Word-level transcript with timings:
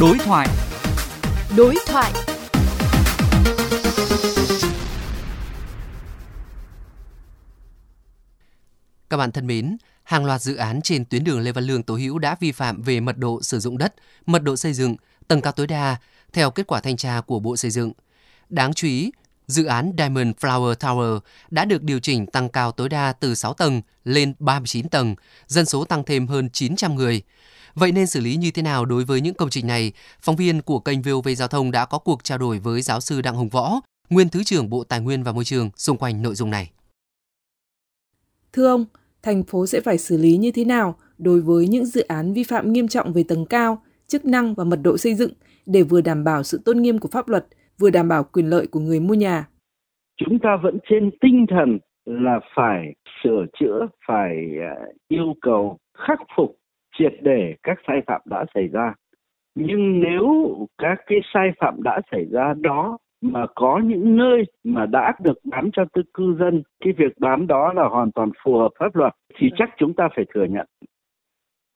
Đối 0.00 0.18
thoại. 0.18 0.48
Đối 1.56 1.74
thoại. 1.86 2.12
Các 9.10 9.16
bạn 9.16 9.32
thân 9.32 9.46
mến, 9.46 9.76
hàng 10.04 10.24
loạt 10.24 10.40
dự 10.40 10.56
án 10.56 10.80
trên 10.82 11.04
tuyến 11.04 11.24
đường 11.24 11.40
Lê 11.40 11.52
Văn 11.52 11.64
Lương 11.64 11.82
Tố 11.82 11.94
Hữu 11.94 12.18
đã 12.18 12.36
vi 12.40 12.52
phạm 12.52 12.82
về 12.82 13.00
mật 13.00 13.18
độ 13.18 13.42
sử 13.42 13.60
dụng 13.60 13.78
đất, 13.78 13.94
mật 14.26 14.42
độ 14.42 14.56
xây 14.56 14.72
dựng, 14.72 14.96
tầng 15.28 15.40
cao 15.40 15.52
tối 15.52 15.66
đa 15.66 15.96
theo 16.32 16.50
kết 16.50 16.66
quả 16.66 16.80
thanh 16.80 16.96
tra 16.96 17.20
của 17.20 17.40
Bộ 17.40 17.56
Xây 17.56 17.70
dựng. 17.70 17.92
Đáng 18.48 18.74
chú 18.74 18.86
ý, 18.86 19.10
dự 19.46 19.64
án 19.64 19.92
Diamond 19.98 20.36
Flower 20.40 20.74
Tower 20.74 21.20
đã 21.50 21.64
được 21.64 21.82
điều 21.82 22.00
chỉnh 22.00 22.26
tăng 22.26 22.48
cao 22.48 22.72
tối 22.72 22.88
đa 22.88 23.12
từ 23.12 23.34
6 23.34 23.54
tầng 23.54 23.82
lên 24.04 24.34
39 24.38 24.88
tầng, 24.88 25.14
dân 25.46 25.66
số 25.66 25.84
tăng 25.84 26.04
thêm 26.04 26.26
hơn 26.26 26.50
900 26.50 26.94
người. 26.94 27.22
Vậy 27.80 27.92
nên 27.92 28.06
xử 28.06 28.20
lý 28.20 28.36
như 28.36 28.50
thế 28.54 28.62
nào 28.62 28.84
đối 28.84 29.04
với 29.04 29.20
những 29.20 29.34
công 29.34 29.50
trình 29.50 29.66
này? 29.66 29.92
Phóng 30.20 30.36
viên 30.36 30.62
của 30.62 30.78
kênh 30.78 31.02
VOV 31.02 31.28
Giao 31.36 31.48
thông 31.48 31.70
đã 31.70 31.86
có 31.90 31.98
cuộc 31.98 32.24
trao 32.24 32.38
đổi 32.38 32.58
với 32.58 32.82
giáo 32.82 33.00
sư 33.00 33.22
Đặng 33.22 33.34
Hồng 33.34 33.48
Võ, 33.48 33.80
nguyên 34.10 34.28
Thứ 34.28 34.42
trưởng 34.44 34.70
Bộ 34.70 34.84
Tài 34.84 35.00
nguyên 35.00 35.22
và 35.22 35.32
Môi 35.32 35.44
trường 35.44 35.70
xung 35.76 35.96
quanh 35.96 36.22
nội 36.22 36.34
dung 36.34 36.50
này. 36.50 36.70
Thưa 38.52 38.66
ông, 38.68 38.84
thành 39.22 39.42
phố 39.42 39.66
sẽ 39.66 39.80
phải 39.80 39.98
xử 39.98 40.16
lý 40.16 40.36
như 40.36 40.50
thế 40.54 40.64
nào 40.64 40.94
đối 41.18 41.40
với 41.40 41.68
những 41.68 41.84
dự 41.84 42.00
án 42.00 42.32
vi 42.32 42.42
phạm 42.42 42.72
nghiêm 42.72 42.88
trọng 42.88 43.12
về 43.12 43.24
tầng 43.28 43.46
cao, 43.46 43.82
chức 44.06 44.24
năng 44.24 44.54
và 44.54 44.64
mật 44.64 44.78
độ 44.82 44.96
xây 44.96 45.14
dựng 45.14 45.32
để 45.66 45.82
vừa 45.82 46.00
đảm 46.00 46.24
bảo 46.24 46.42
sự 46.42 46.60
tôn 46.64 46.82
nghiêm 46.82 46.98
của 46.98 47.08
pháp 47.12 47.28
luật, 47.28 47.46
vừa 47.78 47.90
đảm 47.90 48.08
bảo 48.08 48.24
quyền 48.24 48.46
lợi 48.46 48.66
của 48.66 48.80
người 48.80 49.00
mua 49.00 49.14
nhà? 49.14 49.48
Chúng 50.16 50.38
ta 50.38 50.56
vẫn 50.62 50.78
trên 50.90 51.10
tinh 51.20 51.46
thần 51.48 51.78
là 52.04 52.40
phải 52.56 52.94
sửa 53.22 53.44
chữa, 53.60 53.86
phải 54.08 54.34
à, 54.60 54.74
yêu 55.08 55.34
cầu 55.42 55.78
khắc 55.98 56.18
phục 56.36 56.56
triệt 56.98 57.12
để 57.22 57.54
các 57.62 57.78
sai 57.86 58.00
phạm 58.06 58.20
đã 58.24 58.44
xảy 58.54 58.68
ra. 58.68 58.94
Nhưng 59.54 60.00
nếu 60.00 60.26
các 60.78 61.00
cái 61.06 61.18
sai 61.34 61.50
phạm 61.58 61.82
đã 61.82 62.00
xảy 62.10 62.24
ra 62.30 62.54
đó 62.60 62.98
mà 63.20 63.46
có 63.54 63.80
những 63.84 64.16
nơi 64.16 64.44
mà 64.64 64.86
đã 64.86 65.12
được 65.22 65.38
bán 65.44 65.70
cho 65.72 65.84
tư 65.92 66.02
cư 66.14 66.36
dân, 66.38 66.62
cái 66.84 66.92
việc 66.92 67.12
bán 67.18 67.46
đó 67.46 67.72
là 67.72 67.88
hoàn 67.88 68.12
toàn 68.12 68.30
phù 68.44 68.58
hợp 68.58 68.70
pháp 68.78 68.96
luật 68.96 69.12
thì 69.36 69.50
chắc 69.56 69.70
chúng 69.78 69.94
ta 69.94 70.08
phải 70.16 70.24
thừa 70.34 70.44
nhận. 70.44 70.66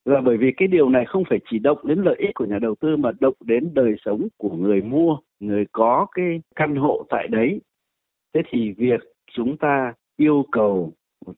Là 0.05 0.21
bởi 0.21 0.37
vì 0.37 0.53
cái 0.57 0.69
điều 0.69 0.89
này 0.89 1.05
không 1.05 1.25
phải 1.31 1.39
chỉ 1.51 1.59
động 1.59 1.79
đến 1.85 2.03
lợi 2.03 2.17
ích 2.19 2.35
của 2.35 2.45
nhà 2.45 2.59
đầu 2.59 2.75
tư 2.81 2.97
mà 2.97 3.11
động 3.21 3.35
đến 3.45 3.71
đời 3.75 3.95
sống 4.05 4.29
của 4.37 4.51
người 4.51 4.83
mua, 4.83 5.19
người 5.41 5.65
có 5.73 6.07
cái 6.13 6.41
căn 6.57 6.77
hộ 6.77 7.07
tại 7.09 7.29
đấy. 7.29 7.61
Thế 8.35 8.43
thì 8.51 8.73
việc 8.73 9.01
chúng 9.33 9.57
ta 9.57 9.95
yêu 10.17 10.45
cầu 10.53 10.93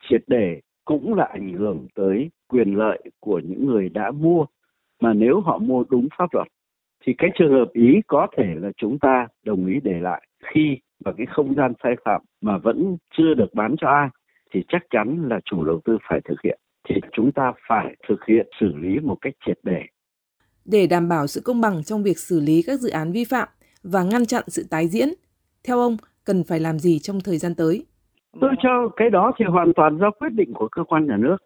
triệt 0.08 0.22
để 0.26 0.60
cũng 0.84 1.14
là 1.14 1.24
ảnh 1.24 1.52
hưởng 1.52 1.86
tới 1.94 2.30
quyền 2.48 2.74
lợi 2.74 3.02
của 3.20 3.40
những 3.44 3.66
người 3.66 3.88
đã 3.88 4.10
mua. 4.10 4.46
Mà 5.00 5.12
nếu 5.12 5.40
họ 5.40 5.58
mua 5.58 5.84
đúng 5.90 6.08
pháp 6.18 6.34
luật, 6.34 6.48
thì 7.06 7.14
cái 7.18 7.30
trường 7.38 7.52
hợp 7.52 7.72
ý 7.72 8.00
có 8.06 8.26
thể 8.36 8.54
là 8.56 8.70
chúng 8.76 8.98
ta 8.98 9.26
đồng 9.44 9.66
ý 9.66 9.74
để 9.82 10.00
lại. 10.00 10.22
Khi 10.54 10.78
mà 11.04 11.12
cái 11.16 11.26
không 11.26 11.54
gian 11.54 11.72
sai 11.82 11.92
phạm 12.04 12.22
mà 12.40 12.58
vẫn 12.58 12.96
chưa 13.18 13.34
được 13.34 13.54
bán 13.54 13.74
cho 13.80 13.88
ai, 13.88 14.08
thì 14.54 14.60
chắc 14.68 14.82
chắn 14.90 15.28
là 15.28 15.40
chủ 15.44 15.64
đầu 15.64 15.80
tư 15.84 15.98
phải 16.08 16.20
thực 16.24 16.40
hiện. 16.44 16.58
Thì 16.88 16.94
chúng 17.12 17.32
ta 17.32 17.52
phải 17.68 17.96
thực 18.08 18.24
hiện 18.28 18.46
xử 18.60 18.72
lý 18.76 18.98
một 18.98 19.16
cách 19.20 19.34
triệt 19.46 19.58
để. 19.62 19.82
Để 20.64 20.86
đảm 20.86 21.08
bảo 21.08 21.26
sự 21.26 21.40
công 21.44 21.60
bằng 21.60 21.82
trong 21.82 22.02
việc 22.02 22.18
xử 22.18 22.40
lý 22.40 22.62
các 22.62 22.80
dự 22.80 22.90
án 22.90 23.12
vi 23.12 23.24
phạm 23.24 23.48
và 23.82 24.02
ngăn 24.02 24.26
chặn 24.26 24.44
sự 24.46 24.66
tái 24.70 24.88
diễn, 24.88 25.08
theo 25.64 25.78
ông 25.78 25.96
cần 26.24 26.44
phải 26.44 26.60
làm 26.60 26.78
gì 26.78 26.98
trong 26.98 27.20
thời 27.20 27.38
gian 27.38 27.54
tới? 27.54 27.86
Tôi 28.40 28.54
cho 28.62 28.88
cái 28.96 29.10
đó 29.10 29.32
thì 29.36 29.44
hoàn 29.44 29.72
toàn 29.72 29.98
do 29.98 30.10
quyết 30.10 30.32
định 30.32 30.54
của 30.54 30.68
cơ 30.68 30.84
quan 30.84 31.06
nhà 31.06 31.16
nước. 31.16 31.36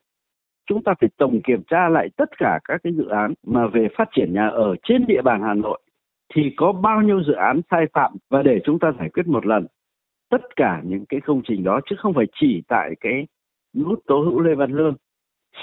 Chúng 0.69 0.83
ta 0.83 0.95
phải 1.01 1.11
tổng 1.19 1.41
kiểm 1.45 1.63
tra 1.71 1.89
lại 1.89 2.09
tất 2.17 2.39
cả 2.39 2.59
các 2.65 2.81
cái 2.85 2.93
dự 2.97 3.09
án 3.09 3.35
mà 3.47 3.67
về 3.67 3.89
phát 3.99 4.09
triển 4.17 4.33
nhà 4.35 4.49
ở 4.49 4.77
trên 4.83 5.07
địa 5.07 5.23
bàn 5.23 5.43
Hà 5.43 5.55
Nội 5.55 5.81
thì 6.35 6.43
có 6.57 6.73
bao 6.73 7.03
nhiêu 7.03 7.23
dự 7.23 7.33
án 7.33 7.61
sai 7.71 7.87
phạm 7.93 8.13
và 8.31 8.43
để 8.43 8.61
chúng 8.65 8.79
ta 8.79 8.93
giải 8.99 9.09
quyết 9.09 9.27
một 9.27 9.47
lần. 9.47 9.67
Tất 10.31 10.57
cả 10.57 10.81
những 10.85 11.05
cái 11.09 11.21
công 11.21 11.43
trình 11.45 11.65
đó 11.65 11.81
chứ 11.91 11.97
không 11.99 12.15
phải 12.15 12.27
chỉ 12.41 12.63
tại 12.69 12.91
cái 13.01 13.27
nút 13.77 14.01
tố 14.07 14.21
hữu 14.21 14.41
Lê 14.41 14.55
Văn 14.55 14.73
Lương. 14.73 14.95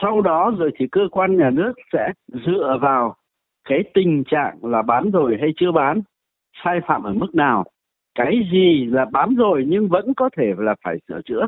Sau 0.02 0.22
đó 0.22 0.52
rồi 0.60 0.72
thì 0.78 0.88
cơ 0.92 1.02
quan 1.12 1.38
nhà 1.38 1.50
nước 1.50 1.74
sẽ 1.94 2.12
dựa 2.28 2.78
vào 2.82 3.16
cái 3.70 3.84
tình 3.94 4.24
trạng 4.24 4.66
là 4.66 4.82
bán 4.82 5.12
rồi 5.12 5.38
hay 5.42 5.54
chưa 5.56 5.72
bán, 5.72 6.02
sai 6.64 6.80
phạm 6.88 7.04
ở 7.04 7.14
mức 7.14 7.36
nào, 7.36 7.64
cái 8.16 8.50
gì 8.52 8.86
là 8.86 9.06
bám 9.12 9.36
rồi 9.36 9.64
nhưng 9.68 9.88
vẫn 9.88 10.14
có 10.14 10.30
thể 10.38 10.54
là 10.58 10.76
phải 10.84 10.98
sửa 11.08 11.22
chữa. 11.26 11.48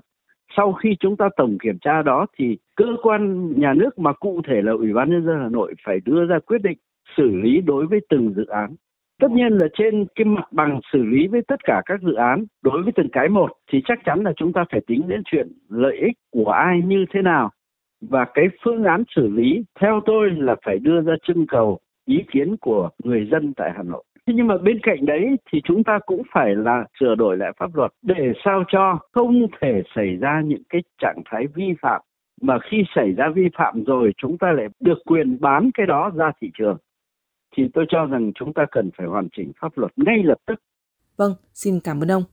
Sau 0.58 0.74
khi 0.74 0.96
chúng 1.00 1.18
ta 1.18 1.30
tổng 1.38 1.58
kiểm 1.64 1.78
tra 1.82 2.02
đó 2.02 2.26
thì 2.38 2.58
cơ 2.76 2.86
quan 3.02 3.52
nhà 3.60 3.74
nước 3.74 4.00
mà 4.00 4.14
cụ 4.14 4.42
thể 4.48 4.62
là 4.62 4.72
ủy 4.72 4.94
ban 4.94 5.10
nhân 5.10 5.26
dân 5.26 5.36
hà 5.42 5.50
nội 5.50 5.74
phải 5.86 6.00
đưa 6.06 6.26
ra 6.26 6.40
quyết 6.40 6.62
định 6.62 6.78
xử 7.18 7.36
lý 7.36 7.62
đối 7.62 7.86
với 7.86 8.00
từng 8.10 8.34
dự 8.34 8.46
án. 8.46 8.76
Tất 9.22 9.32
nhiên 9.32 9.54
là 9.54 9.68
trên 9.74 10.06
cái 10.16 10.26
mặt 10.26 10.48
bằng 10.52 10.80
xử 10.94 11.04
lý 11.04 11.28
với 11.28 11.42
tất 11.48 11.64
cả 11.64 11.82
các 11.86 12.02
dự 12.02 12.14
án, 12.14 12.46
đối 12.64 12.84
với 12.84 12.92
từng 12.96 13.10
cái 13.12 13.30
một 13.30 13.52
thì 13.72 13.82
chắc 13.86 14.00
chắn 14.06 14.24
là 14.24 14.34
chúng 14.38 14.54
ta 14.54 14.66
phải 14.72 14.82
tính 14.88 15.08
đến 15.08 15.22
chuyện 15.26 15.48
lợi 15.70 15.98
ích 15.98 16.18
của 16.32 16.50
ai 16.50 16.82
như 16.86 17.06
thế 17.14 17.22
nào. 17.22 17.50
Và 18.02 18.26
cái 18.34 18.46
phương 18.64 18.84
án 18.84 19.04
xử 19.16 19.28
lý 19.28 19.64
theo 19.80 20.02
tôi 20.06 20.32
là 20.32 20.56
phải 20.66 20.80
đưa 20.80 21.02
ra 21.02 21.14
trưng 21.28 21.48
cầu 21.48 21.80
ý 22.06 22.24
kiến 22.32 22.58
của 22.58 22.90
người 23.04 23.28
dân 23.32 23.54
tại 23.54 23.72
hà 23.76 23.84
nội. 23.84 24.04
Thế 24.28 24.34
nhưng 24.34 24.48
mà 24.48 24.58
bên 24.58 24.80
cạnh 24.84 25.06
đấy 25.06 25.36
thì 25.52 25.62
chúng 25.64 25.84
ta 25.84 26.00
cũng 26.06 26.22
phải 26.34 26.56
là 26.56 26.86
sửa 27.00 27.16
đổi 27.16 27.38
lại 27.38 27.52
pháp 27.58 27.76
luật 27.76 27.92
để 28.02 28.34
sao 28.46 28.64
cho 28.68 29.00
không 29.12 29.48
thể 29.62 29.84
xảy 29.96 30.16
ra 30.16 30.42
những 30.46 30.64
cái 30.70 30.82
trạng 31.02 31.22
thái 31.26 31.48
vi 31.56 31.74
phạm 31.82 32.02
mà 32.42 32.60
khi 32.72 32.84
xảy 32.96 33.12
ra 33.12 33.30
vi 33.36 33.50
phạm 33.58 33.84
rồi 33.84 34.12
chúng 34.18 34.38
ta 34.38 34.52
lại 34.52 34.68
được 34.80 34.98
quyền 35.06 35.38
bán 35.42 35.70
cái 35.74 35.86
đó 35.86 36.12
ra 36.16 36.32
thị 36.42 36.52
trường 36.58 36.78
thì 37.58 37.64
tôi 37.74 37.86
cho 37.90 38.06
rằng 38.06 38.32
chúng 38.36 38.54
ta 38.54 38.66
cần 38.72 38.90
phải 38.98 39.08
hoàn 39.08 39.28
chỉnh 39.38 39.52
pháp 39.62 39.78
luật 39.78 39.92
ngay 39.96 40.24
lập 40.24 40.38
tức. 40.46 40.60
Vâng, 41.18 41.32
xin 41.54 41.80
cảm 41.84 42.04
ơn 42.04 42.12
ông. 42.12 42.24